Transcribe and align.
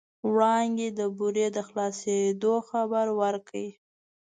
وړانګې 0.31 0.89
د 0.99 1.01
بورې 1.17 1.47
د 1.55 1.57
خلاصېدو 1.67 2.53
خبر 2.69 3.05
ورکړ. 3.21 3.63